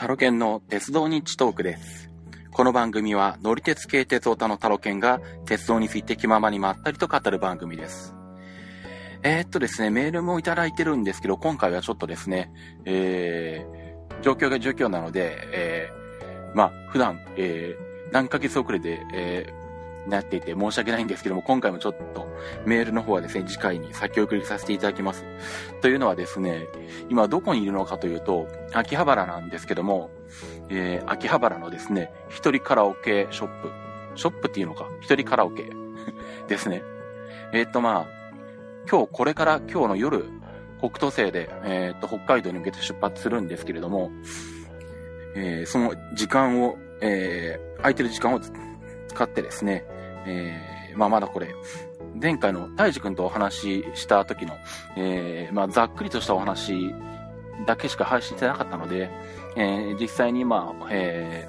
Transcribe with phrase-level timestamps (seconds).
[0.00, 2.10] タロケンの鉄道日知トークです。
[2.52, 8.14] この番組は乗り鉄系鉄オタのタロケンが鉄道について気ままにまったりと語る番組です。
[9.22, 12.50] えー、っとですね、メールもいただいてるんですけど、今回はちょっとですね、
[12.86, 19.59] えー、状況が状況なので、えー、まあ、普段、えー、何ヶ月遅れで、えー、
[20.08, 22.26] なっていて申し訳ないんですけども、今回もちょっと
[22.64, 25.24] メールの方はですね、次回に先送りさせていただきます。
[25.82, 26.66] というのはですね、
[27.08, 30.10] 今どこにいるのかというと、秋葉原なんですけども、
[30.68, 33.70] えー、秋葉原のですね、一人カラオケショップ。
[34.16, 34.88] ショップっていうのか？
[35.00, 35.64] 一人カラオケ
[36.48, 36.82] ですね。
[37.52, 38.30] えーっとまあ、
[38.90, 40.24] 今日これから今日の夜、
[40.78, 44.10] 北東西で、えーっと、北海道に向けて出発するんですけれども、
[45.36, 48.40] えーその時間を、えー空いてる時間を
[49.10, 49.84] 使ってですね、
[50.26, 51.54] えーまあまだこれ、
[52.20, 54.56] 前回の大治君とお話しした時の、
[54.96, 56.94] えーまあざっくりとしたお話
[57.66, 59.10] だけしか配信してなかったので、
[59.56, 61.48] えー実際にまあ、え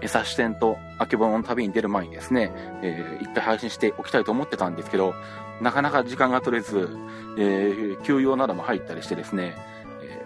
[0.00, 5.14] ー、餌支店とあけぼのの旅に出る前にですね、えー一回配信しておきたいと思ってたんですけど、
[5.60, 6.88] なかなか時間が取れず、
[7.38, 9.54] えー休養なども入ったりしてですね、
[10.02, 10.20] え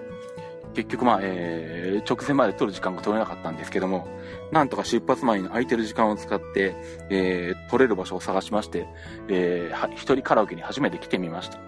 [0.72, 4.08] ー結局まあ、えー直前まで撮る時間が取れなかったんですけども、
[4.52, 6.74] なんとか出発前に空いてる時間を使って、
[7.10, 8.86] えー撮れる場所を探しまして、
[9.28, 11.58] えー一人カラオケに初めて来てみました。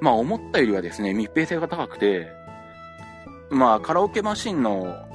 [0.00, 2.28] まあ思ったよりはですね、密閉性が高くて、
[3.50, 5.06] まあカラオケマシンの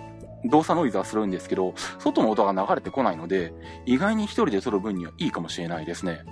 [0.45, 3.53] 動作ノイズはするんですけど、外の音が流れてこないので、
[3.85, 6.23] 意外に一人で撮る分にはいいかもしれないですね。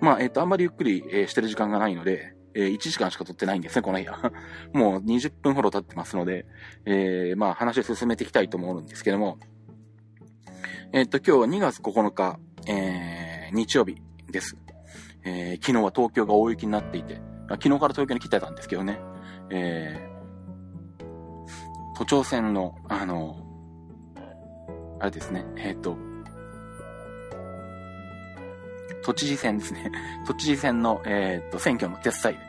[0.00, 4.18] まあ、えっ、と、あんまりゆっくり、えーしてる時間がないので、えー1時間しか撮ってないんですね、この部屋。
[4.72, 6.46] もう20分ほど経ってますので、
[6.84, 9.38] えーまあ話を進めていきたいと思うんですけども、
[10.92, 13.96] えっ、と、今日は2月9日、えー日曜日
[14.30, 14.56] です。
[15.24, 18.98] えー昨日は東京が大雪になっていて、あ昨日から東京に来てたんですけどね、
[19.50, 20.12] えー
[21.94, 23.36] 都庁線の、あの、
[24.98, 25.96] あれですね、えっ、と、
[29.02, 29.90] 都知事選ですね。
[30.26, 32.40] 都知事選の、えっ、と、選挙の手伝いで、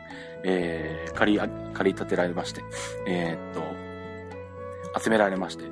[0.44, 2.62] えー、借り、借り立てられまして、
[3.06, 5.64] えっ、と、集められまして、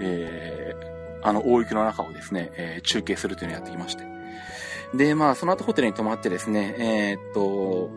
[0.00, 4.04] えー、あの、大雪の中をですね、えー中継するというのをやってきまして。
[4.94, 7.90] で、まあ、その後ホテルに泊まってですね、えーっと、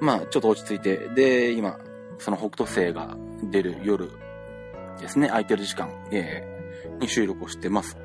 [0.00, 1.78] まあ、ちょっと落ち着いて、で、今、
[2.18, 4.10] その北斗星が出る夜
[5.00, 6.58] ですね、空いてる時間、えー
[6.98, 7.96] に収録をしてます。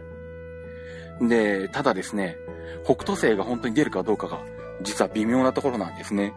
[1.22, 2.38] で、ただですね、
[2.84, 4.42] 北斗星が本当に出るかどうかが、
[4.82, 6.34] 実は微妙なところなんですね。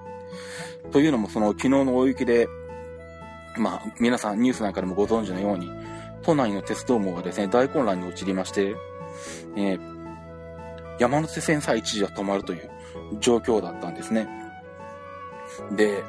[0.92, 2.48] というのも、その昨日の大雪で、
[3.56, 5.70] まあ、皆さんニュースなんかでもご存知のように、
[6.22, 8.74] 都内の鉄道網がですね、大混乱に陥りまして、
[9.56, 9.96] えー
[10.98, 12.70] 山手線さえ一時は止まるという
[13.20, 14.26] 状況だったんですね。
[15.72, 16.02] で、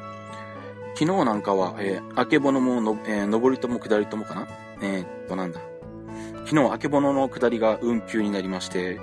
[0.94, 4.48] 昨日なんかは、えー、あけぼのもの、えー上りとも下りともかな？
[4.80, 5.60] えーっと、なんだ？
[6.48, 8.98] 昨日、あけぼのの下りが運休になりまして、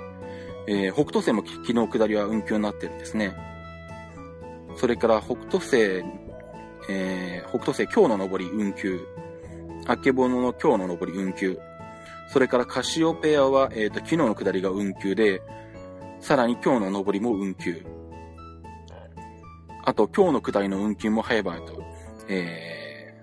[0.66, 3.36] えー北斗星も昨日下りは運休になってるんですね。
[4.74, 6.02] それから北斗星、
[6.88, 9.06] えー北斗星今日の上り運休。
[9.86, 11.56] あけぼのの今日の上り運休。
[12.32, 15.40] それからカシオペアは、えーと、昨日の下りが運休で、
[16.18, 17.86] さらに今日の上りも運休。
[19.84, 21.80] あと、今日の下りの運休も早々と、
[22.28, 23.14] え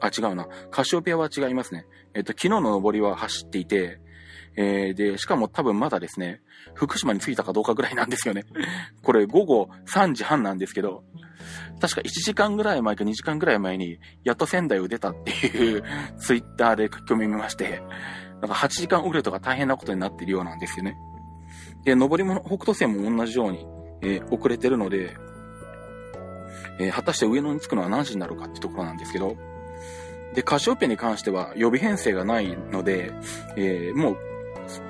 [0.00, 0.46] ー、あ、違うな。
[0.70, 1.84] カシオペアは違いますね。
[2.16, 4.00] えっ、と、昨日の上りは走っていて、
[4.56, 6.40] えー、で、しかも多分まだですね、
[6.74, 8.46] 福島に着いたかどうかぐらいなんですよね。
[9.04, 11.04] これ午後3時半なんですけど、
[11.78, 15.84] 確か1時間ぐらい前か2時間ぐらい前に、やっと仙台を出たっていう
[16.18, 17.82] ツイッターで書き込み見まして、
[18.40, 20.96] なんか8時間遅れとか大変なことになっているようなんですよね。
[21.84, 23.66] で、上りも北斗線も同じように、
[24.00, 25.18] えー遅れてるので、
[26.78, 29.36] えー果たして上野に着くのは何時になるかってところなんですけど、
[30.34, 33.12] で、カシオペアに関しては予備編成がないので、
[33.56, 34.12] えーも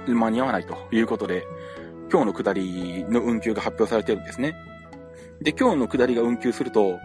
[0.09, 1.45] う間に合わないということで、
[2.11, 4.55] 今日の下りの運休が発表されてるんですね。
[5.41, 6.99] で、今日の下りが運休すると、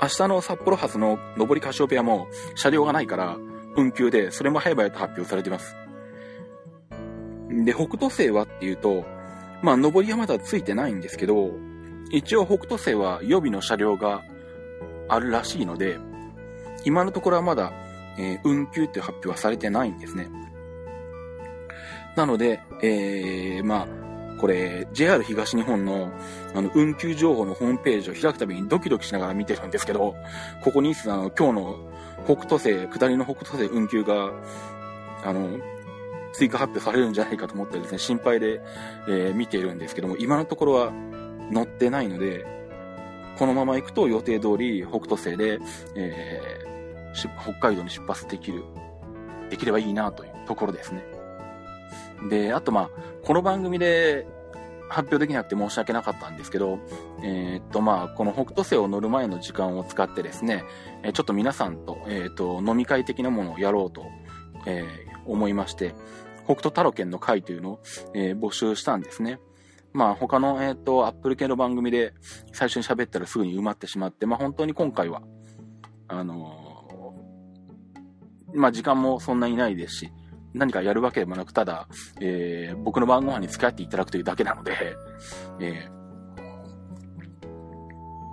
[0.00, 3.36] 明日の札幌発の上りカシオペアも車両がないから
[3.76, 5.76] 運休で、それも早々と発表されてます。
[7.48, 9.04] で、北斗星はっていうと、
[9.62, 11.50] まあ、上りはまだついてないんですけど、
[12.10, 14.22] 一応北斗星は予備の車両が
[15.08, 15.98] あるらしいので、
[16.84, 17.72] 今のところはまだ、
[18.18, 20.28] えー運休って発表はされてないんですね。
[22.16, 23.88] なので、えー、まあ、
[24.40, 26.12] これ、JR 東日本の、
[26.54, 30.14] あの、運休情報のホームページを開くたびにドキドキしながら見てるんですけど、
[30.62, 31.76] ここに、あの、今日の
[32.24, 34.32] 北斗星、下りの北斗星運休が、
[35.24, 35.58] あの、
[36.32, 38.60] 追加発表されるんじゃないかと思ってですね、心配で、
[39.08, 40.92] えー見ているんですけども、今のところは
[41.52, 42.46] 載ってないので、
[43.38, 45.58] このまま行くと予定通り北斗星で、
[45.94, 46.67] え
[47.14, 48.64] 北海道に出発できる、
[49.50, 51.04] できればいいなというところですね。
[52.28, 52.90] で、あとまあ、
[53.24, 54.26] この番組で
[54.88, 56.78] 発表できなくて申し訳なかったんですけど、
[57.22, 60.64] えー、っとまあ、この北斗星を乗る前の時間を使ってですね、
[61.12, 64.06] ちょっと皆さんと、えー、っと、飲み会的なものをやろうと、
[64.66, 65.94] えー、思いまして、
[66.44, 67.80] 北斗太郎県の会というのを、
[68.14, 69.38] え募集したんですね。
[69.92, 72.14] まあ他の、えっ、と、アップル系の番組で
[72.52, 75.22] 最初に喋ったらすぐに埋まってしまって、まあ本当に今回は、
[76.08, 76.67] あの
[78.54, 80.12] まあ時間もそんなにないですし、
[80.54, 81.88] 何かやるわけでもなく、ただ、
[82.20, 84.96] えー、僕の晩ご飯に付き合っていただくというだけなので、
[85.60, 85.98] えー、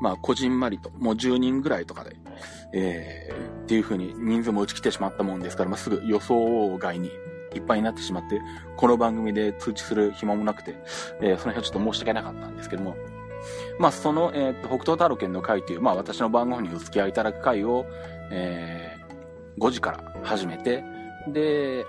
[0.01, 2.15] まあ、こじんまりと、もう10人ぐらいとかで、
[2.73, 7.11] えー、っていう風に人数も打ち切ってしまったもんですから、まあ、すぐ予想外に
[7.53, 8.41] いっぱいになってしまって、
[8.77, 10.75] この番組で通知する暇もなくて、
[11.21, 12.95] えー、その辺はちょっと申し訳なかったんですけども、
[13.79, 17.85] まあ、その、えっ、と、北東太郎県の会という、まあ、私の番号にお付き合いいただく会を、
[18.31, 18.94] えー、
[19.59, 20.83] 5時から始めて、
[21.27, 21.85] で、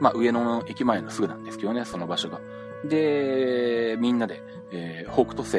[0.00, 2.40] まあ、上野の駅前のすぐなんですけどね、その場所が。
[2.84, 4.42] で、みんなで、
[4.72, 5.58] えー、北斗星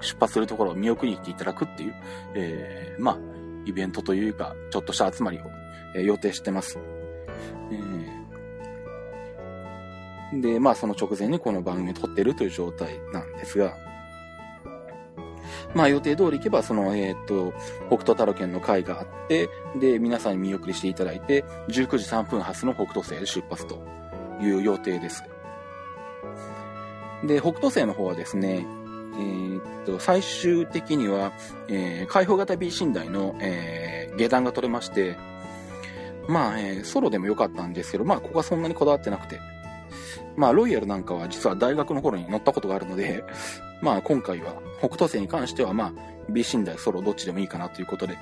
[0.00, 1.94] 出発するところを見送りに来ていただくっていう、
[2.34, 3.18] えー、まあ、
[3.66, 5.42] イベントというか、ちょっとした集まりを、
[5.94, 6.78] えー、予定してます。
[10.32, 13.76] えー、で、まあ、その直前にこの番組撮ってるという状態なんですが、
[15.74, 17.52] まあ予定通り行けば、その、えっ、ー、と、
[17.88, 19.48] 北斗太郎県の会があって、
[19.78, 23.82] で、皆さんに見送りしていただいて、19時3分発の北斗星で出発と
[24.40, 25.24] いう予定です。
[27.24, 28.66] で、北斗星の方はですね、
[29.16, 31.32] えー、っと、最終的には、
[31.68, 35.16] えー、開放型 B 寝台の、えー、下段が取れまして、
[36.28, 39.40] まあ、えー、ソロでも良かったんですけど、まあ、ここはそんなにこだわってなくて、
[40.36, 43.24] まあ、ロイヤルなんかは実は大学の頃に乗ったことがあるので、
[43.82, 45.92] まあ、今回は北斗星に関しては、まあ、
[46.28, 48.16] B 寝台ソロどっちでもいいかなということで、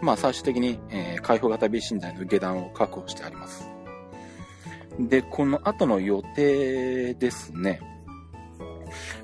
[0.00, 3.68] まあ、最終的に、えー、開放型 B 寝台の下段を確保してあります。
[4.98, 7.80] で、この後の予定ですね。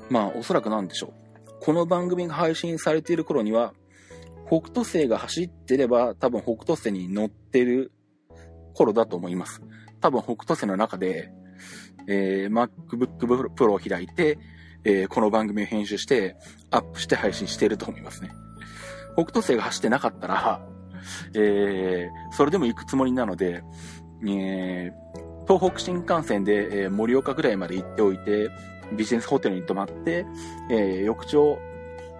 [0.09, 1.13] まあ、おそらくなんでしょう。
[1.59, 3.73] この番組が配信されている頃には、
[4.47, 7.91] 北斗星が走ってれば、多分北斗星に乗ってる
[8.73, 9.61] 頃だと思います。
[10.01, 11.31] 多分北斗星の中で、
[12.07, 14.37] えー、MacBook Pro を開いて、
[14.83, 16.35] えー、この番組を編集して、
[16.71, 18.31] アップして配信していると思いますね。
[19.13, 20.67] 北斗星が走ってなかったら、
[21.33, 23.63] えー、それでも行くつもりなので、
[24.25, 28.49] えー、東北新幹線で、え、盛岡ぐらいまで行っておいて、
[28.95, 30.25] ビジネスホテルに泊まって、
[30.69, 31.57] え、翌朝、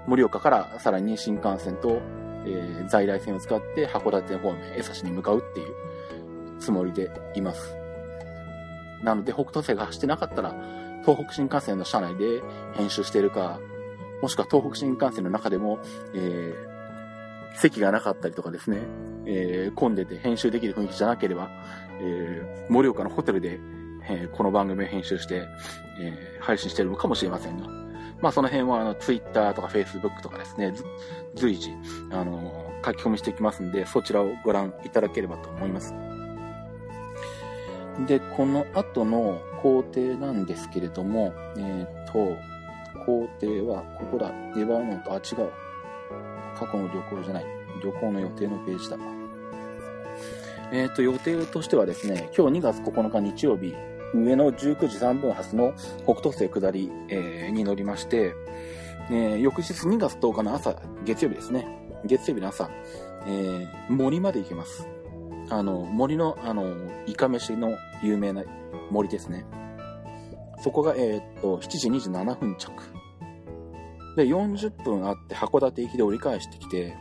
[0.07, 2.01] 盛岡からさらに新幹線と、
[2.45, 5.73] え、在来線を使って函館方面、江差しに向かうっていう
[6.59, 7.82] つもりでいます。
[9.03, 10.55] なので、北斗星が走ってなかったら、
[11.01, 12.41] 東北新幹線の車内で
[12.73, 13.59] 編集しているか、
[14.21, 15.79] もしくは東北新幹線の中でも、
[16.15, 18.79] えー、席がなかったりとかですね、
[19.25, 21.51] えー、混んでて編集できる雰囲気じゃなければ、
[21.99, 23.59] えー、盛岡のホテルで、
[24.07, 25.47] えー、この番組を編集して、
[25.99, 27.67] えー、配信しているのかもしれませんが、
[28.21, 30.73] まあその辺はあの Twitter とか Facebook とかですね、
[31.35, 31.71] 随時、
[32.11, 35.93] あのー、書き込みしていきますんで、そちらをご覧いただければと思います。
[38.07, 42.37] で、この後の工程なんですけれども、えっ、ー、と、
[43.05, 45.51] 工程は、ここだ、デバーノート、あ、違う。
[46.57, 47.45] 過去の旅行じゃない。
[47.83, 48.97] 旅行の予定のページだ。
[50.71, 53.75] えっ、ー、と、予定としてはですね、今日2月9日日曜日、
[54.13, 55.73] 上の19時3分発の
[56.05, 58.33] 北東西下り、えー、に乗りまして、
[59.09, 61.67] えー、翌日2月10日の朝、月曜日ですね。
[62.05, 62.69] 月曜日の朝、
[63.27, 64.87] えー、森まで行きます。
[65.49, 66.63] あの、森の、あの、
[67.05, 68.43] イカ飯の有名な
[68.89, 69.45] 森ですね。
[70.59, 71.67] そこが、えー、っと、7
[72.01, 72.71] 時27分着。
[74.15, 76.95] で、40分あって函館行きで折り返してきて、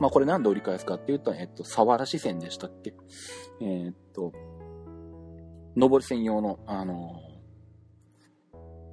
[0.00, 2.94] まあこれなんで折り返すかっていうと、えっと、佐原支線でしたっけ？
[3.60, 4.32] えー、っと、
[5.76, 7.20] 上り線用の、あの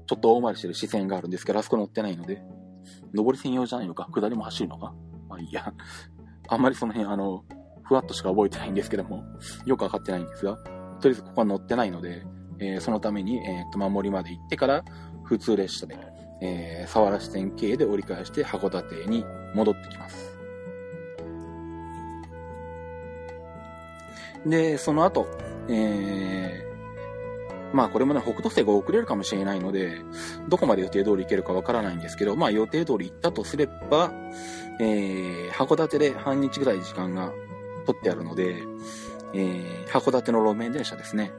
[0.08, 2.42] ちょっと大回りしてる支線があるんですけど、あそこ乗ってないので、
[3.14, 4.94] 上り線用じゃないのか下りも走るのか？
[5.28, 5.74] まあいいや。
[6.48, 7.44] あんまりその辺、あの、
[7.86, 9.24] ふわっとしか覚えてないんですけども、
[9.66, 10.58] よくわかってないんですが、
[11.00, 12.26] とりあえずここは乗ってないので、
[12.60, 14.84] えー、そのために、えー、と、守りまで行ってから、
[15.24, 15.98] 普通列車で、
[16.42, 20.36] えー、佐原支線経で折り返して函館に戻ってきます。
[24.46, 25.28] で、その後、
[25.68, 29.98] えー、まあこれもね、北斗星が遅れるかもしれないので、
[30.48, 34.12] どこまで予定通り行けるかわからないんですけど、まあ予定通り行ったとすれば、
[34.80, 37.34] えー、函館で半日ぐらい時間が
[37.86, 38.64] 取ってあるので、
[39.34, 41.32] えー、函館の路面電車ですね。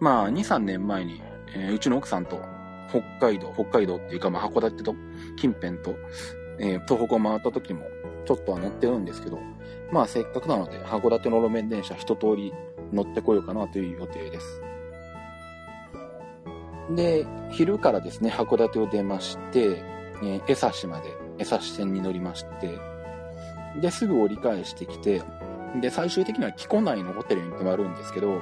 [0.00, 1.22] まあ、2、3年前に、
[1.54, 2.40] えー、うちの奥さんと
[2.90, 4.94] 北海道、北海道っていうか、まあ、函館と
[5.36, 5.94] 近辺と、
[6.58, 7.86] えー、東北を回った時も、
[8.24, 9.38] ちょっとは乗ってるんですけど、
[9.92, 12.52] まあせっかくなので函館の路面電車一通り
[12.92, 14.62] 乗ってこようかなという予定です。
[16.94, 19.82] で、昼からですね、函館を出まして、
[20.22, 22.78] えー、江差まで、江差線に乗りまして、
[23.80, 25.22] で、すぐ折り返してきて、
[25.80, 28.40] で、最終的には木古内のホテルに泊まるんですけど、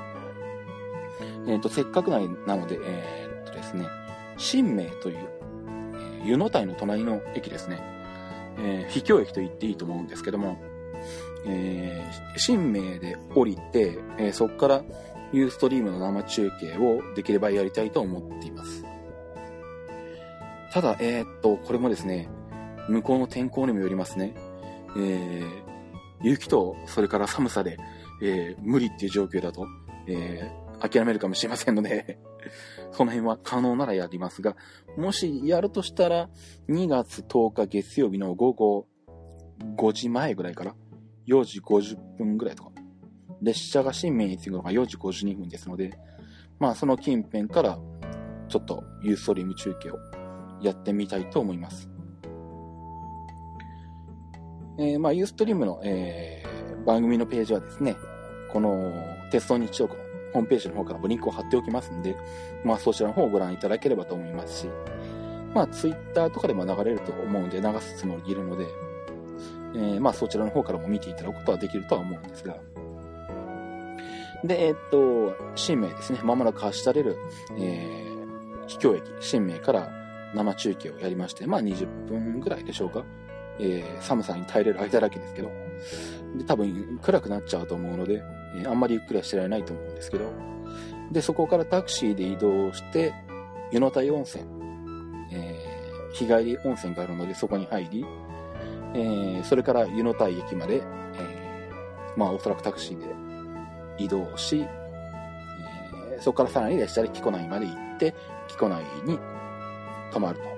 [1.46, 3.86] えっ、ー、と、せっかくなので、えー、っとですね、
[4.36, 5.28] 新名という、
[6.20, 7.80] えー、湯の台の隣の駅ですね、
[8.58, 10.58] えー、秘境駅と言っていいと思うんですけども、
[11.46, 14.82] えー、新名で降りて、えー、そこから
[15.32, 18.84] ユーストリームの生中継をできればやりたいと思っています。
[20.72, 22.28] ただ、えー、っと、これもですね、
[22.88, 24.34] 向こうの天候にもよりますね。
[24.96, 25.63] えー、
[26.30, 27.78] 雪と、それから寒さで、
[28.22, 29.66] えー、無理っていう状況だと、
[30.06, 32.18] えー、諦めるかもしれませんので
[32.92, 34.56] その辺は可能ならやりますが、
[34.96, 36.28] もしやるとしたら、
[36.68, 38.86] 2月10日月曜日の午後
[39.76, 40.74] 5時前ぐらいから、
[41.26, 42.72] 4時50分ぐらいとか、
[43.42, 45.98] 列車が新名に着くのが4時52分ですので、
[46.58, 47.78] まあその近辺から、
[48.48, 49.98] ちょっとユーストリーム中継を
[50.60, 51.93] やってみたいと思います。
[54.78, 57.96] えー、まあユーストリームの、えー、番組のページはですね、
[58.52, 58.92] この
[59.30, 60.00] 鉄道日曜日の
[60.32, 62.16] ホームページの方からもリンクを貼っておきますんで、
[62.64, 64.68] まあそちらの方をご覧いただければと思いますし、
[65.54, 68.66] まあツイッターとかでも流れると思うんで流すつもりでいるので、
[69.74, 72.56] えー、まあそちらの方からも見ていただくことはできるとは思うんですが、
[74.44, 77.16] で、えー、っと、新名ですね、まもなく発しされる、
[77.56, 79.90] えー、秘境駅、新名から
[80.34, 83.04] 生中継をやりまして、まあ20分ぐらいでしょうか。
[83.58, 85.50] えー、寒さに耐えれる間だけですけど、
[86.36, 88.22] で、多分暗くなっちゃうと思うので、
[88.56, 90.32] えー、あんまりゆっくりはしてられないと思うんですけど、
[91.12, 93.14] で、そこからタクシーで移動して、
[93.70, 94.44] 湯の台温泉、
[95.32, 98.06] えー、日帰り温泉があるのでそこに入り、
[98.94, 100.82] えー、それから湯の台駅まで、
[101.14, 103.06] えー、まあおそらくタクシーで
[103.98, 104.64] 移動し、
[106.12, 108.14] え、そこからさらに列車で木古内まで行って、
[108.48, 109.18] 木古内に
[110.12, 110.53] 泊まると。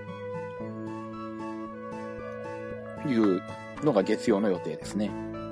[3.08, 3.42] いう
[3.82, 5.10] のが月曜の予定ですね。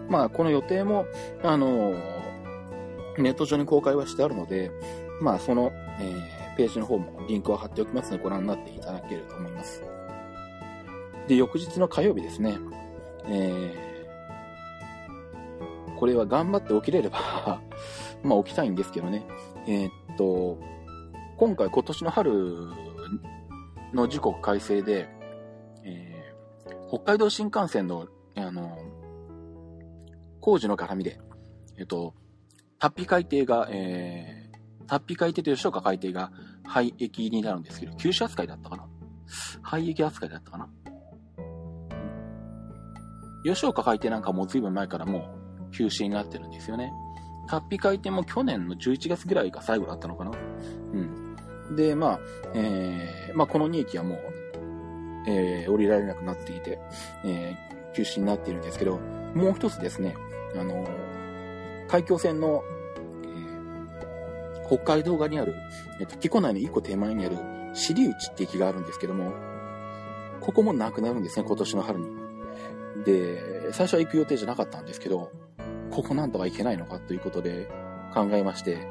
[0.08, 1.06] まあ、この予定も、
[1.42, 1.94] あの
[3.18, 4.70] ネット上に公開はしてあるので、
[5.20, 9.82] まあ、その、えー、ページの方もリンクを貼っておきますので、ご覧になっていただけると思います。
[11.28, 12.58] で、翌日の火曜日ですね、
[13.26, 17.60] えー、これは頑張って起きれれば
[18.22, 19.24] まあ起きたいんですけどね、
[19.66, 20.58] えー、っと、
[21.36, 22.68] 今回今年の春
[23.92, 25.08] の時刻改正で、
[25.84, 26.13] えー、
[26.94, 28.78] 北海道新幹線の、あの、
[30.40, 31.18] 工事の絡みで、
[31.76, 32.14] えっと、
[32.78, 36.30] タッピ海底が、えー、タッピ海底と吉岡海底が
[36.62, 38.86] 廃駅になるんですけど、休止扱いだったかな？
[39.62, 40.68] 廃駅扱いだったかな？
[43.44, 45.34] 吉岡海底なんかもう随分前からも
[45.70, 46.92] う休止になってるんですよね。
[47.48, 50.30] タッピ海底も去年の11月ぐらいが最後だったのかな？
[50.30, 51.74] うん。
[51.74, 52.20] で、まあ、
[52.54, 54.18] えー、まあこの2駅はもう、
[55.26, 56.78] えー、降りられなくなっていて、
[57.24, 58.98] えー、休止になっているんですけど、
[59.34, 60.14] もう一つですね、
[60.56, 60.86] あの
[61.88, 62.62] 海峡線の、
[63.24, 65.54] えー、北海道側にある、
[66.00, 67.36] えっ、と、木古内の一個手前にある、
[67.74, 69.32] 尻内って駅があるんですけども、
[70.40, 72.06] ここもなくなるんですね、今年の春に。
[73.04, 75.30] で、最初は行く予定じゃなかったんですけど、
[75.90, 77.68] ここなんとか行けないのかということで
[78.12, 78.86] 考えまして、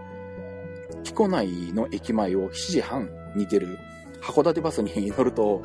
[1.04, 3.78] 木古内の駅前を7時半に出る
[4.22, 5.62] 函館バスに乗ると、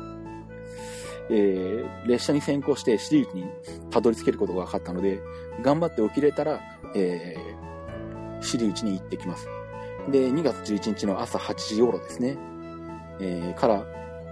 [1.29, 3.45] えー、列車に先行して私立に
[3.91, 5.21] たどり着けることが分かったので、
[5.61, 6.59] 頑張って起きれたら、
[6.95, 9.47] えー、私立に行ってきます。
[10.09, 12.37] で、2月11日の朝8時頃ですね、
[13.19, 13.85] えー、から、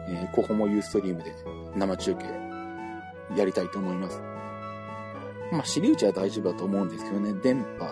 [0.10, 1.34] えー、ここもユーストリームで
[1.75, 2.25] 生中継
[3.36, 4.20] やりたいと思います。
[5.51, 7.86] まあ、私有地は大丈夫だと思うんですけどね、電波、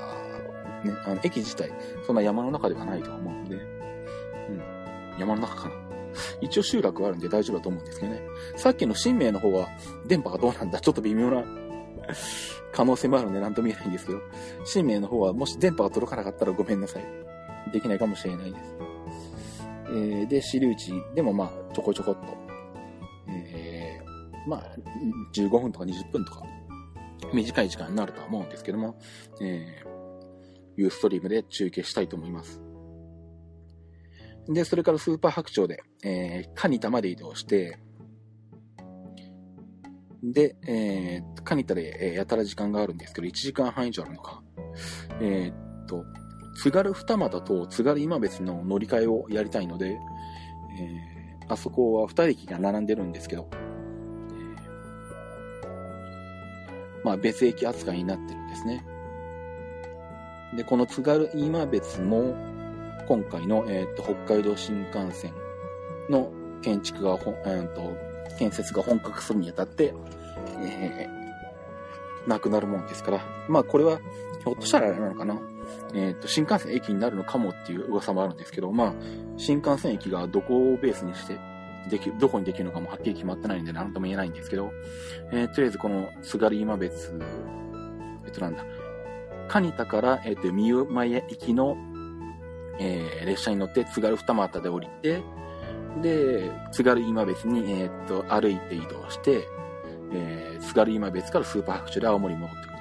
[0.84, 1.72] ね、あの、駅自体、
[2.06, 4.62] そんな山の中ではないと思うので、うん、
[5.20, 5.85] 山の中かな。
[6.42, 8.22] 一応集落はあるんで大丈夫だと思うんですけどね。
[8.56, 9.70] さっきの新名の方は、
[10.08, 11.44] 電波がどうなんだちょっと微妙な
[12.72, 14.20] 可能性もあるんで何とも言えないんですけど、
[14.66, 17.04] 新名の方はもし電波が届かなかったらごめんなさい。
[17.72, 18.76] できないかもしれないです。
[19.88, 22.38] えー、で、私有地でもまあ、ちょこちょこっと、
[23.28, 24.64] えーまあ、
[25.34, 26.44] 15分とか20分とか、
[27.34, 28.98] 短い時間になるとは思うんですけども、
[29.42, 29.88] えー、
[30.78, 32.65] ユーストリームで中継したいと思います。
[34.48, 37.80] で、それからスーパー白鳥で、えー、カニタまで移動して、
[40.24, 44.42] で、えー、カニタで、えー、やたら時間があるんですけど、1時間半以上あるのか。
[45.22, 46.04] えー、っと、
[46.56, 53.66] 津軽二俣と津軽今別の乗り換えをやりたいので、えー、あそこは2駅が並んでるんですけど、えー
[57.04, 58.86] まあ、別駅扱いになってるんですね。
[60.56, 62.36] で、この津軽今別も、
[63.08, 65.34] 今回の、えーと、北海道新幹線
[66.10, 67.96] の建築が、えーと、
[68.38, 69.94] 建設が本格するにあたって、
[70.60, 75.40] えー、なくなるもんですから、まあこれは、ひょっとしたらあれなのかな。
[75.94, 78.94] えっ、ー、と、新幹線駅になるのかもっていう噂もあるんですけど、まあ、
[79.38, 81.40] 新幹線駅がどこをベースにして、
[81.90, 84.72] でき、どこにできるのかもはっきり決まってないんで何とも言えないんですけど、
[85.32, 87.14] えー、とりあえずこの津軽今別、
[88.26, 88.66] えっとなんだ、
[89.48, 91.78] 蟹田から、えっと、三馬屋行きの、
[92.80, 95.22] えー、列車に乗って津軽二俣で降りて、
[96.02, 99.48] で、津軽今別に、えー、っと、歩いて移動して、
[100.12, 102.76] えー、津軽今別からスーパー白書で青森に戻ってくる。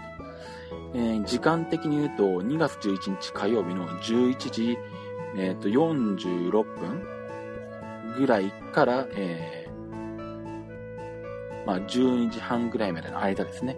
[0.94, 4.78] えー、時間的に言うと、2月11日火曜日の11時、
[5.36, 7.02] えー、っと、46分
[8.16, 13.76] ぐらいから、えー、まあ、12時半ぐらいまでの間ですね、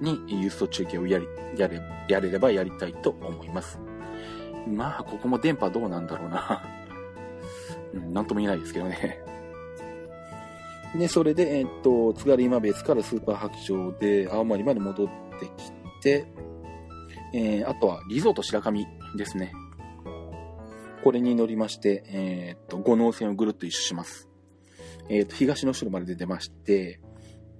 [0.00, 1.26] に輸送中継をやり、
[1.56, 3.78] やれ、やれればやりたいと思います。
[4.68, 6.62] まあ、ここも電波どうなんだろうな。
[7.94, 9.20] うん、なんとも言えないですけどね。
[10.96, 16.26] で、それで、え、っと、津軽今別からスーパー白鳥で青森まで戻ってきて、
[17.32, 18.86] えー、あとはリゾート白神
[19.16, 19.52] ですね。
[21.02, 24.28] これに乗りまして、えー、っと、五能線をぐるっと一周します。
[25.08, 27.00] えー、っと、東の城まで出まして、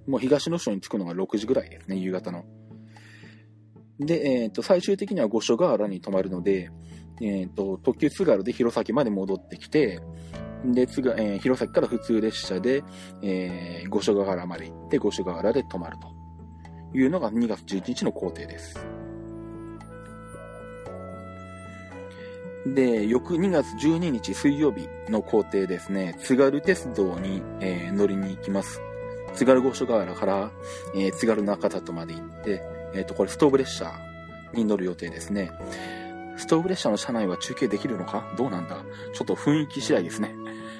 [0.06, 2.44] もう東の城に着くのが6時ぐらいですね、夕方の。
[3.98, 6.70] で、えっと、最終的には五所川原に泊まるので、
[7.20, 10.00] えっと、特急津軽で弘前まで戻ってきて、
[10.64, 12.82] で、つが、えー、弘前から普通列車で、
[13.22, 18.86] えー、五所川原まで行って、五所川原で泊まるというのが2月11日の工程です。
[22.66, 28.80] で、翌2月12日水曜日の工程ですね、津軽鉄道に、えー、乗りに行きます。
[29.34, 30.50] 津軽五所川原から、
[30.94, 32.62] えー、津軽中里まで行って、
[32.94, 33.92] えっ、ー、と、これストーブ列車
[34.52, 35.50] に乗る予定ですね。
[36.40, 38.24] ストーブ列車の車内は中継できるのか？
[38.36, 38.82] どうなんだ？
[39.12, 40.34] ちょっと雰囲気次第ですね。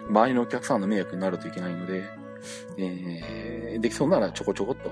[0.09, 2.03] 周りのお客さんの迷惑になるといけないので、
[2.79, 4.91] えー、できそうならちょこちょこっと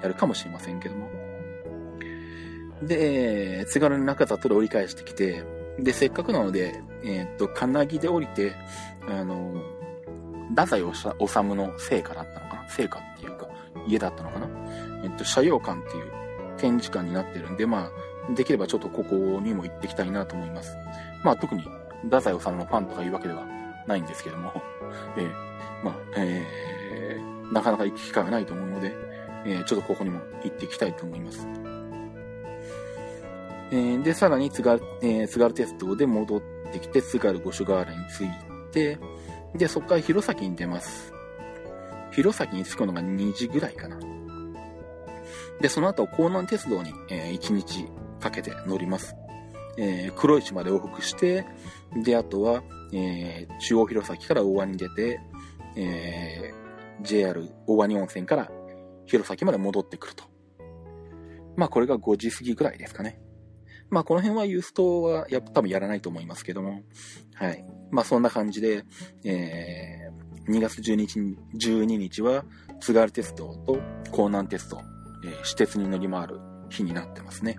[0.00, 1.10] やるかもしれませんけども。
[2.82, 5.44] で、津軽の中里で折り返してきて、
[5.78, 8.54] で、せっかくなので、えー、っと、金木で降りて、
[9.08, 9.54] あの、
[10.50, 10.84] 太宰治
[11.54, 12.68] の聖火だったのかな？
[12.68, 13.48] 聖火っていうか、
[13.86, 14.48] 家だったのかな？
[15.04, 16.12] えっと、社用館っていう
[16.56, 17.90] 展示館になってるんで、まあ、
[18.34, 20.76] できればちょっとここにも行ってきたいなと思います。
[21.24, 21.62] まあ、特に、
[22.04, 23.46] 太宰治のファンとかいうわけでは
[23.86, 24.52] ないんですけども、
[25.16, 25.30] えー、
[25.84, 28.92] まあ、えー、なかなか行く機会がないと思うので、
[29.44, 31.46] えー、ちょっとここにも行っていきたいと思います。
[33.70, 36.40] えー、で、さらに津軽、えー、津軽鉄道で戻っ
[36.72, 38.28] てきて、津軽五所川原に着い
[38.70, 38.98] て、
[39.54, 41.12] で、そこから弘前に出ます。
[42.12, 43.98] 弘前に着くのが2時ぐらいかな。
[45.60, 47.88] で、その後、江南鉄道に、えー、1日
[48.22, 49.16] かけて乗ります。
[49.76, 51.44] えー、黒市まで往復して、
[52.02, 55.20] で、あとは、えー、中央弘前から大鰐に出て、
[55.76, 58.50] えー、JR 大鰐温泉から
[59.06, 60.24] 弘前まで戻ってくると。
[61.56, 63.20] まあ、これが5時過ぎぐらいですかね。
[63.90, 66.82] まあ、この辺はユーストはや多分やらないと思いますけども、
[67.34, 67.64] はい。
[67.90, 68.84] まあ、そんな感じで、
[69.24, 71.20] えー、2月12日
[71.54, 72.44] ,12 日は
[72.80, 74.80] 津軽鉄道と江南鉄道、
[75.24, 77.58] えー、私鉄に乗り回る日になってますね。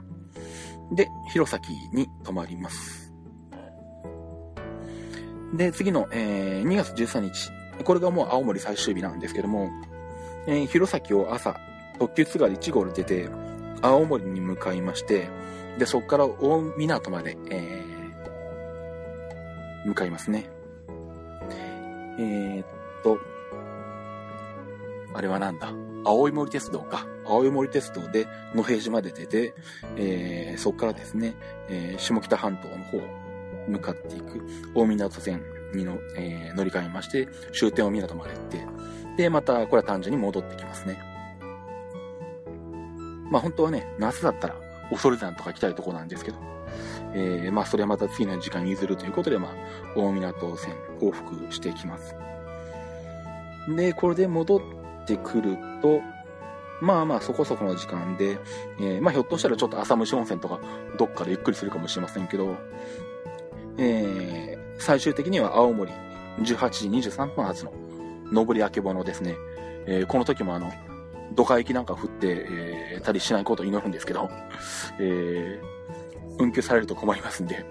[0.91, 1.61] で、弘前
[1.93, 3.13] に泊まります。
[5.53, 7.51] で、次の、えー、2月13日。
[7.83, 9.69] これがもう青森最終日なんですけども、
[10.47, 11.59] えー、弘前を朝、
[11.99, 13.29] 特急津軽1号で出て、
[13.81, 15.29] 青森に向かいまして、
[15.77, 20.49] で、そこから大港まで、えー、向かいますね。
[22.19, 22.65] えー、っ
[23.03, 23.17] と、
[25.13, 25.71] あれはなんだ？
[26.05, 27.07] 青い森鉄道か。
[27.25, 29.53] 青い森鉄道で野平島で出て、
[29.95, 31.35] えー、そこからですね、
[31.69, 32.99] えー、下北半島の方
[33.67, 34.41] 向かっていく
[34.75, 35.41] 大港線
[35.73, 38.67] にの、えー、乗り換えまして、終点大港まで行って、
[39.17, 40.99] で、また、これは単純に戻ってきますね。
[43.29, 44.55] まあ本当はね、夏だったら
[44.89, 46.37] 恐山とか行きたいとこなんですけど、
[47.13, 49.53] えー、まあそれはまた次の時間譲るということで、まあ、
[49.95, 52.15] 大港線往復していきます。
[53.75, 54.61] で、これで戻っ
[55.05, 56.01] てくると、
[56.81, 58.37] まあまあそこそこの時間で、
[58.79, 60.59] えー、まあひょっとしたらちょっと浅虫温泉とか
[60.97, 62.57] どっかでゆっくりするかもしれませんけど、
[63.77, 65.91] えー、最終的には青森
[66.39, 67.73] 18時23分発の
[68.31, 69.35] 上り明けぼのですね、
[69.85, 70.71] えー、この時もあの、
[71.35, 74.29] ドカ雪なんか降って、えー、たりしないことを祈るんですけど、
[74.99, 77.65] えー、運休されると困りますんで、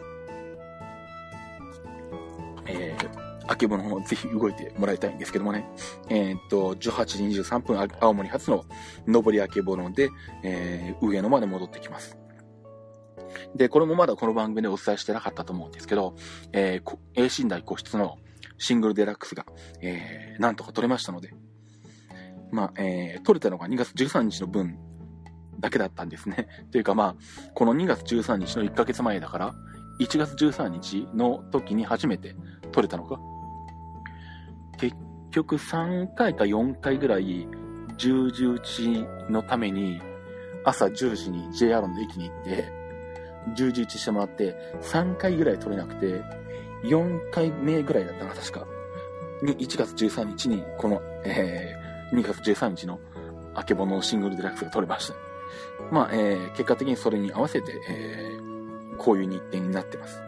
[3.53, 5.69] あけぼのぜひ動いてもらいたいんですけどもね。
[6.09, 8.65] えー、っと、18時23分、青森発の
[9.07, 10.09] 上りあけぼので、
[10.43, 12.17] えー、上野まで戻ってきます。
[13.55, 16.15] で、これもまだこの番組でお伝えしてなかったと思うんですけど、
[16.53, 18.19] えー、A 寝台個室の
[18.59, 19.45] シングルデラックスが、
[19.81, 21.35] えー、なんとか取れましたので、
[22.51, 24.79] まあ、えー、取れたのが2月13日の分
[25.59, 26.49] だけだったんですね。
[26.73, 29.55] というかまあ、この2月13日の1ヶ月前だから、
[30.01, 32.35] 1月13日の時に初めて
[32.73, 33.21] 取れたのか。
[35.33, 37.49] 結局3回か4回ぐらい、
[37.97, 39.99] 十字打ちのために、
[40.63, 42.71] 朝10時に JR の駅に行って、
[43.57, 46.23] 十字打ちしてもらって、3回ぐらい取れなくて、
[46.85, 48.67] 4回目ぐらいだったな、確か。
[49.43, 53.01] に、1月13日に、この、えー、2月13日の、
[53.55, 55.15] あけぼのシングルデラックスが取れました。
[55.91, 60.21] まあ、えー、結果的にそれに合わせて、えー、こういう日程になってます。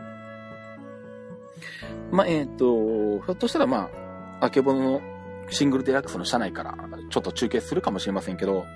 [2.11, 4.04] まあ、えっ、ー、と、ひょっとしたらまあ、
[4.41, 5.01] あけぼのの
[5.51, 6.77] シングルデラックスの車内から
[7.11, 8.67] ちょっと中継するかもしれませんけど、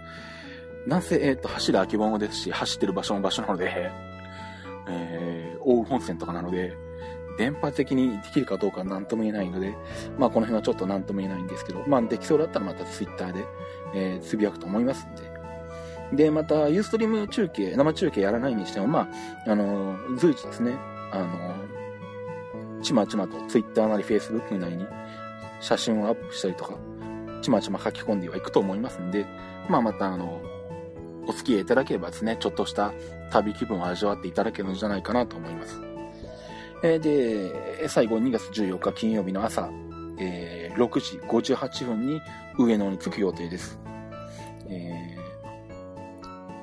[0.86, 3.90] なんせ、えっ、ー、と、走るあけぼのですし、走ってる場所も場所なので、
[4.88, 6.76] えー、大本線とかなので、
[7.36, 9.76] 電波的にできるかどうかなんとも言えないので、
[10.18, 13.44] まあこの辺はちょっとなんとも言えないんですけど、まあできそうだったらまたツイッターで、
[13.94, 15.38] えー、つぶやくと思いますんで。
[16.24, 19.08] で、また、ユーストリーム中継、生中継やらないにしても、ま
[19.46, 20.74] あ、あの、随時ですね、
[21.12, 24.86] あの、ちまちまとツイッターなりフェイスブック内に
[25.60, 26.74] 写真をアップしたりとか、
[27.42, 29.26] ちまちま書き込んではいくと思いますんで、
[29.68, 30.40] まあまたあの、
[31.26, 32.92] お付き合いいただければですね、ちょっとした
[33.30, 35.80] 旅気分を味わっていただけるんじゃないかなと思います。
[36.82, 39.70] えー、で、最後2月14日金曜日の朝、
[40.18, 42.20] えー、6時58分に
[42.58, 43.78] 上野に着く予定です。
[44.68, 45.16] え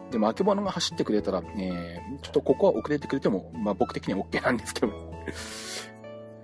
[0.10, 4.94] ー、でも、あけぼのが走ってくれたら、えー、ちょっとここは遅れてくれても、まあ僕的には OK なんですけど、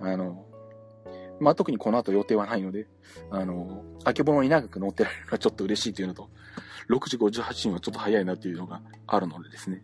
[0.00, 0.44] あの、
[1.42, 2.86] まあ特にこの後予定はないので、
[3.30, 6.30] あの、あけぼのに長く乗ってられるのはちょっと嬉しいというのと、
[6.88, 9.82] 6時58分はちょっと早いなっていうのがあるのでですね。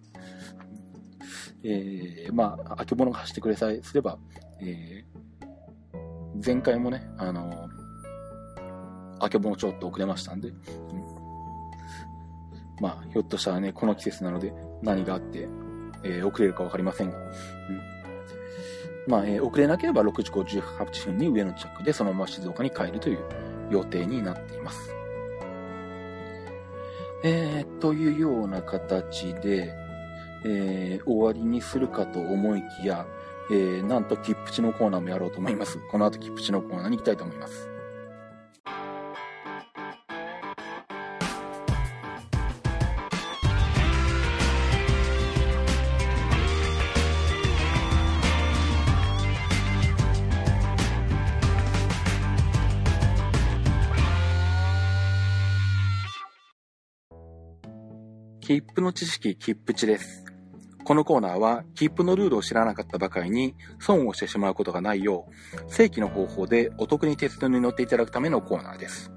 [1.65, 4.19] えー、まあ、あけぼのが走ってくれさえすれば、
[4.61, 7.69] えー、前回もね、あの、
[9.19, 10.57] あけぼのちょっと遅れましたんで、うん、
[12.81, 15.49] まあ、ひょっとしたらね、この季節なので何があって、
[16.05, 17.98] えー、遅れるかわかりませんが、うん、
[19.09, 23.19] まあ、えー、遅れなければ6時58分に上野着でそのまま静岡に帰るという
[23.71, 24.95] 予定になっています。
[27.25, 29.75] えー、というような形で、
[30.45, 33.07] えー、終わりにするかと思いきや、
[33.51, 35.79] えー、なんと切符地のコーナーもやろうと思います。
[35.91, 37.78] この後切符地のコーナーに行きたいと思います。
[58.49, 60.25] 切符の知識、切符値です。
[60.83, 69.13] このコーナーは、切符のルールを知らなかったばかりに、損をしてしまうことがないよう、正規の方法でお得に鉄道に乗っていただくためのコーナーです。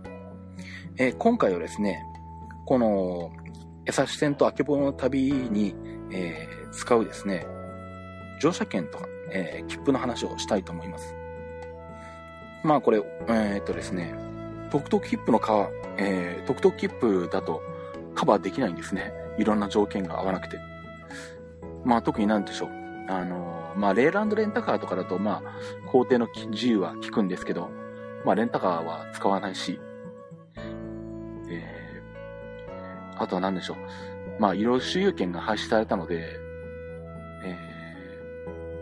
[0.98, 2.04] えー、今回はですね、
[2.65, 3.32] この、
[3.86, 5.76] 江差線とあけぼの旅に、
[6.12, 7.48] えー、使うですね、
[8.41, 11.15] 乗車券とか、えー、切符の話をしたいと思います。
[12.65, 14.13] まあこれ、え、っとですね、
[14.72, 17.62] 特特切符のか、えー、特特切符だと
[18.13, 19.20] カバーできないんですね。
[19.38, 20.60] いろんな条件が合わなくて。
[21.84, 22.70] まあ特になんでしょう。
[23.08, 27.70] あの、まあレーランドレンタカーとかだとまあ工程の自由は効くんですけど、
[28.24, 29.80] まあレンタカーは使わないし、
[31.50, 33.78] えー、あとは何でしょう。
[34.39, 36.39] まあいろいろ周遊券が廃止されたので、
[37.44, 37.58] え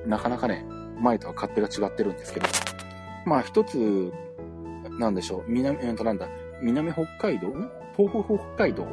[0.06, 0.66] ー、なかなかね、
[1.00, 2.48] 前とは勝手が違ってるんですけど、
[3.26, 4.12] まあ一つ、
[5.00, 6.28] なんでしょう、南、えっとなんだ、
[6.62, 7.48] 南北海道？
[7.96, 8.86] 東北北海道？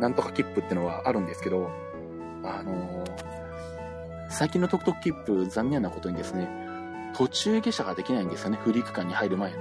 [0.00, 1.70] なんとか切符ってのはあるんですけど、
[2.44, 6.48] あのー、最近のトクトク切符、残念なことにですね、
[7.14, 9.58] 途中下車ができないんですよね、フリー区間に入る前の。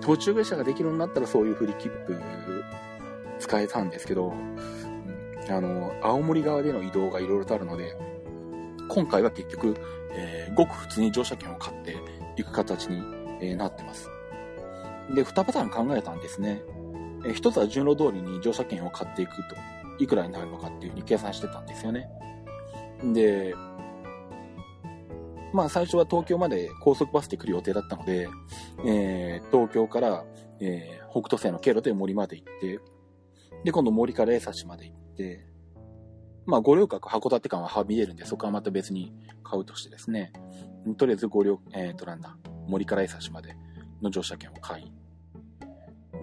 [0.00, 2.20] 途中下車ができるようになったらそういうフリー切符
[3.38, 4.34] 使えたんですけど、
[5.48, 7.96] あの、青森側での移動がいろいろとあるので、
[8.88, 9.76] 今回は結局、
[10.12, 11.96] えー、ごく普通に乗車券を買って
[12.36, 13.02] いく形に、
[13.40, 14.10] えー、なってます。
[15.14, 16.62] で、2パターン考えたんですね。
[17.24, 19.56] え一つは順路通りに乗車券を買っていくと、
[19.98, 22.08] いくらになるのかっていうふうに計算してたんですよね。
[23.12, 23.54] で、
[25.52, 28.28] まあ最初は東京まで高速バスで来る予定だったので、
[28.84, 30.24] えー、東京から、
[30.60, 32.80] えー、北斗星の経路で森まで行って、
[33.64, 35.46] で、今度森から江差まで行って、
[36.46, 40.32] まあ五稜郭函館間ははみ出るんで、そこはまた別に買うとしてですね。
[40.96, 43.54] とりあえず合流、えっ、と、なんだ、森から江差まで
[44.00, 44.92] の乗車券を買い、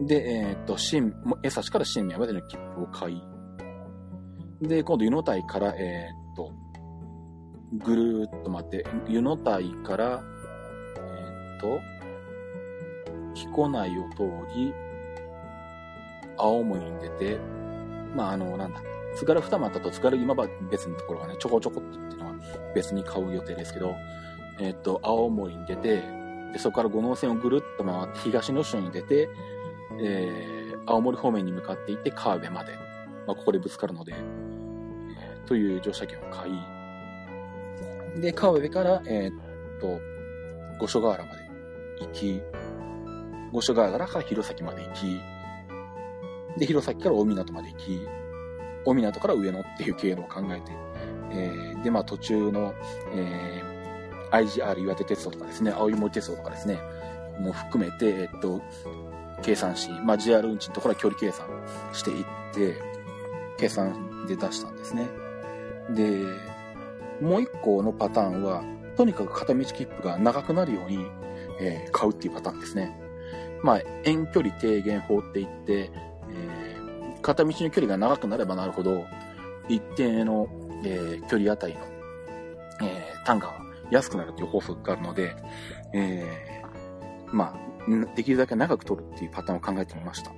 [0.01, 3.21] で、えっ、と、新、江差から新宮までの切符を買い、
[4.62, 6.51] で、今度、湯の台から、えっ、と、
[7.73, 10.23] ぐるーっと待って、湯の台から、
[10.97, 11.79] えっ、と、
[13.33, 14.73] 彦内を通り、
[16.38, 17.39] 青森に出て、
[18.15, 18.81] まあ、あの、なんだ、
[19.15, 22.36] 津軽二俣と津軽今は別のところがね、ちょこちょこっていうのは
[22.75, 23.95] 別に買う予定ですけど、
[24.60, 26.03] えっ、と、青森に出て、
[26.53, 29.29] で、そこから五能線をぐるっと回って東野市に出て、
[30.00, 32.73] えー、青森方面に向かっていって川辺まで、
[33.26, 36.54] まあ、ここでぶつかるので、えー、という乗車券を買い、
[38.21, 40.00] で、川辺から、えー、っと、
[40.80, 41.47] 五所川原まで
[42.06, 42.41] 行き、
[43.52, 45.21] 五所川原から弘前まで行き、
[46.60, 48.08] で、弘前から大港まで行き、
[48.86, 50.71] 大港から上野っていう経路を考えて、
[51.32, 52.73] えー、で、まあ途中の、
[53.13, 56.80] えー、IGR 岩手鉄道とかですね、青い森鉄道とかですね、
[57.39, 58.62] も含めて、えっと、
[59.41, 61.47] 計算し、まあ、JR 運賃のところは距離計算
[61.93, 62.82] していって、
[63.58, 65.08] 計算で出したんですね。
[65.91, 66.23] で、
[67.21, 68.63] もう一個のパターンは、
[68.95, 71.06] とにかく片道切符が長くなるように、
[71.60, 73.00] えー、買うっていうパターンですね。
[73.63, 75.91] まあ、遠距離低減法って言って、
[76.32, 79.06] えー、片道の距離が長くなればなるほど、
[79.67, 80.47] 一定の、
[80.84, 81.80] えー、距離あたりの、
[82.82, 83.60] え、単価が
[83.91, 85.36] 安くなるという法則があるので、
[85.93, 86.63] え、
[87.32, 87.76] まあ、
[88.15, 90.32] できるだけ長く取るっていうパターンを考えてみました。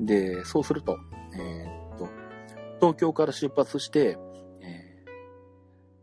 [0.00, 0.98] で、そうすると、
[1.34, 2.08] えー、っと、
[2.80, 4.18] 東京から出発して、
[4.62, 5.04] え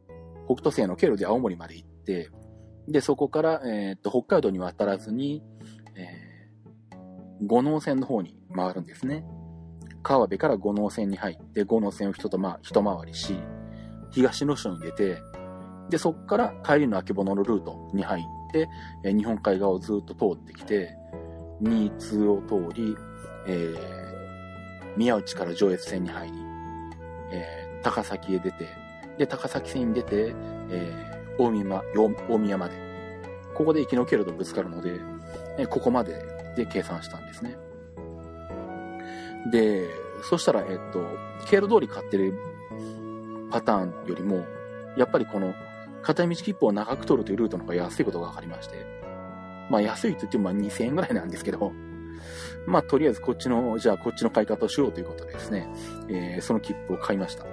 [0.07, 2.29] ー、北斗星の経路で青森まで行って、
[2.87, 5.43] で、そこから、えー、っと、北海道に渡らずに、
[5.95, 9.25] えー、五能線の方に回るんですね。
[10.01, 13.39] 川辺から五能線に入って、五能線を一と、ま、一回りし、
[14.11, 15.21] 東野省に出て、
[15.89, 18.23] で、そこから帰りの秋物のルートに入っ、
[19.03, 20.95] え日本海側をずっと通ってきて、
[21.61, 22.95] 新津を通り、
[23.47, 26.33] えー、宮内から上越線に入り、
[27.31, 28.67] えー、高崎へ出て、
[29.17, 30.33] で、高崎線に出て、
[30.69, 31.83] えー、大宮、
[32.29, 32.89] 大宮まで。
[33.53, 35.01] ここで行きの経路とぶつかるので、
[35.57, 36.23] え、ここまで
[36.55, 37.57] で計算したんですね。
[39.51, 39.89] で、
[40.23, 41.05] そしたら、えっと、
[41.49, 42.39] 経路通り買ってる
[43.51, 44.45] パターンよりも、
[44.97, 45.53] やっぱりこの
[46.01, 48.99] 片道切符を長く取るというルートの方が安いことが分かりまして。
[49.69, 51.71] まあ安いと言ってもま2000円ぐらいなんですけど、
[52.65, 55.69] まあとりあえずこっちの、じゃあこっちの買い方をしようということでですね、
[56.09, 57.45] えー、その切符を買いました。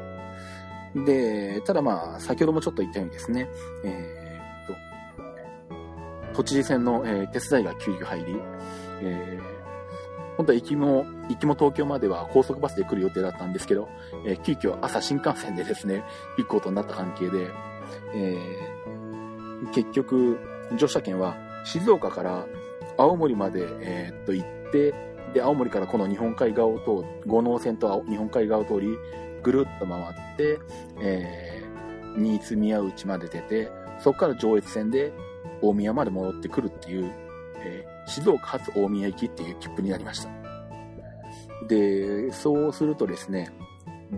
[1.04, 3.48] で、ただまあ先ほどもちょっと言ったようにですね、
[3.84, 4.66] えー、っ
[6.32, 8.36] と、都知事選の、えー、手伝いが急遽入り、
[9.02, 9.55] えー
[10.36, 13.88] 本当は行きも、行きも東京までは高速バスで来る予定だったんですけど、
[14.26, 16.04] えー、急遽朝新幹線でですね、
[16.36, 17.50] 行くことになった関係で、
[18.14, 20.38] えー、結局、
[20.76, 22.46] 乗車券は静岡から
[22.98, 24.94] 青森まで、えー、っと行って、
[25.34, 28.88] で、青森からこの日本海側を通五能線と日本海側を通り、
[29.42, 30.58] ぐるっと回って、
[31.00, 33.70] えー、新津宮内まで出て、
[34.00, 35.12] そこから上越線で
[35.62, 37.12] 大宮まで戻ってくるっていう、
[37.58, 40.30] えー、静岡発大宮行きっていう切符になりました。
[41.68, 43.50] で、そうするとですね、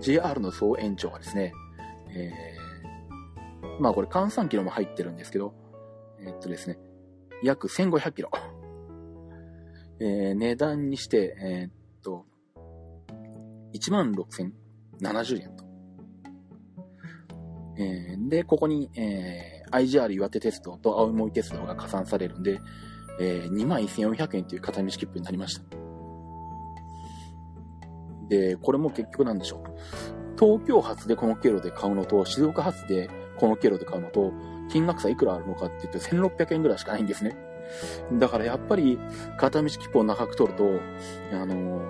[0.00, 1.52] JR の総延長はですね、
[2.10, 2.58] えー
[3.80, 5.54] まあこれ換算キロも入ってるんですけど、
[6.20, 6.78] えー、っとですね、
[7.42, 8.30] 約1500キロ。
[10.00, 11.72] えー、値段にして、えー、っ
[12.02, 12.26] と、
[13.74, 15.64] 16,070円と。
[17.78, 22.60] えー、で、ここに、えー、IGR 岩手鉄道と青森鉄道が加算されるんで、
[23.20, 25.62] えー、21,400円という片道切符になりました。
[28.28, 29.62] で、これも結局なんでしょう。
[30.38, 34.32] 東京発でこの経路で買うのと、静岡発でこの経路で買うのと、
[34.70, 37.36] 金額差いくらあるのかって言って1600円ぐらいしかないんですね。
[38.12, 38.98] だからやっぱり、
[39.36, 40.80] 片道切符を長く取ると、
[41.32, 41.82] あの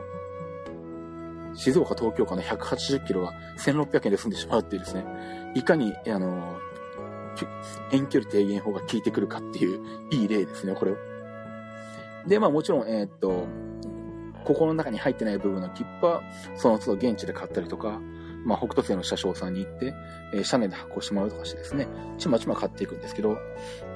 [1.54, 5.04] 静岡、東京間の180キロが1600円で済んでしまうっていうですね、
[5.54, 6.56] いかに、あの
[7.92, 10.96] 遠距離低減法が効いてくるかっていう、いい例ですね、これを。
[12.26, 13.46] で、まあもちろん、えー、っと、
[14.44, 16.22] ここの中に入ってない部分の切符は、
[16.57, 18.00] その都度現地で買ったりとか、
[18.44, 19.94] まあ、北斗星の車掌さんに行って、
[20.33, 21.87] えー、車内で発行してもらうとかしてですね、
[22.18, 23.37] ちまちま買っていくんですけど、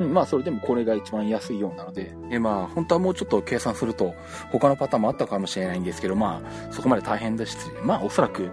[0.01, 4.15] うん、まあ、それでもこれが一番安いようなので、えー、まあ、本当はもうちょっと計算すると、
[4.51, 8.51] 他のパターンもあったかもしれないんですけど、まあ、そこまで大変ですし、まあ、おそらく、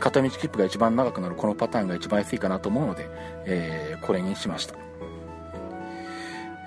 [0.00, 3.08] 片道切符が一番長くなるこのパターンが一番安いかなと思うので、
[3.46, 4.74] えー、これにしました。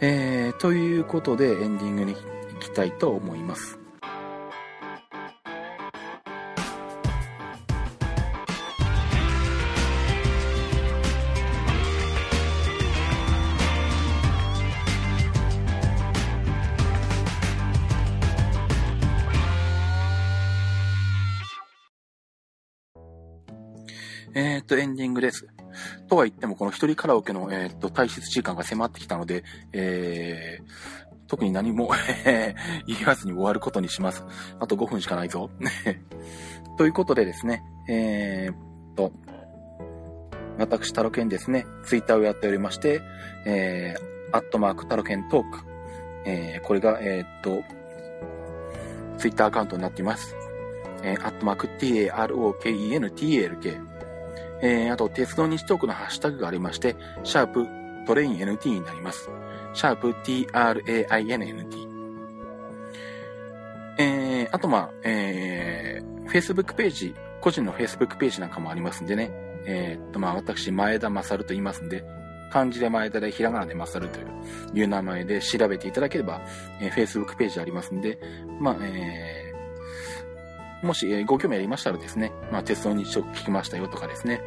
[0.02, 2.16] えー、ということでエンディングに
[2.60, 3.80] きたいと思います。
[24.36, 25.48] え、っと、エンディングです。
[26.08, 29.44] とは言っても、この一人カラオケの、えー、っと、退出時間が迫ってきたので、
[29.74, 31.92] えー、特に何も
[32.88, 34.26] 言わずに終わることにします。
[34.60, 35.50] あと5分しかないぞ。
[36.78, 38.56] ということでですね、えー、っ
[38.96, 39.12] と、
[40.58, 43.02] 私、タロケンですね、ツイッターをやっておりまして、
[43.46, 45.60] えー、アットマークタロケントーク。
[46.26, 47.62] えー、これが、えー、っと、
[49.18, 50.36] ツイッターアカウントになっています。
[51.04, 53.90] えー、アットマーク TAROKENTALK。
[54.62, 57.68] えー、あと、鉄道日トークのハッシュタグがありまして、シャープ
[58.06, 59.30] トレイン NT になります。
[59.74, 61.90] シャープ TRAINNT。
[63.98, 69.32] えー、あと、まあ、えー、Facebook ページ、個人の Facebook ページなんかもありますんでね。
[69.66, 72.06] えー、っと、まあ、私、前田勝と言いますんで、
[72.52, 74.28] 漢字で前田でひらがなで勝という
[74.74, 76.42] いう名前で調べていただければ、
[76.82, 78.20] えー、Facebook ページありますんで、
[78.60, 79.50] まあ、えー
[80.82, 84.42] もし、ご興味ありましたらですね、まあ、鉄道日常聞きましたよとかですね、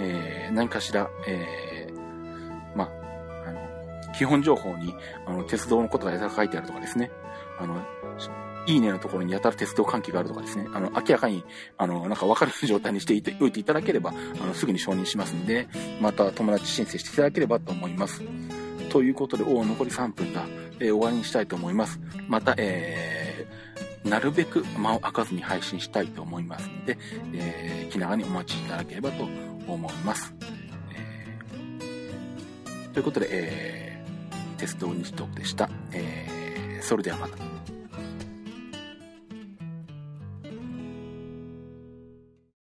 [0.00, 1.75] えー、何かしら、えー、
[4.16, 4.94] 基本情報に、
[5.26, 7.10] あの、鉄道のことが書いてあるとかですね、
[7.58, 7.82] あの、
[8.66, 11.44] いいねのところにやたら鉄道関係があるとかですね、あの、明らかに、
[11.78, 15.68] あの、なんか分かる状態にしていておいていただければ、あの、すぐに承認しますんで、
[16.00, 18.22] また友達申請していただければと思います。
[18.90, 20.44] ということで、お残り3分だ。
[20.78, 22.00] えー、終わりにしたいと思います。
[22.28, 26.98] また、えー、なるべく間を空かずに配信したいと思いますので、
[27.34, 29.24] えー、気長にお待ちいただければと
[29.66, 30.34] 思います。
[30.92, 33.75] えー、ということで、えー、
[34.58, 35.68] 鉄道日トークでした。
[35.92, 37.55] えー、それではまた。